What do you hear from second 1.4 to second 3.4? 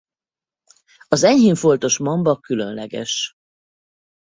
foltos mamba különleges.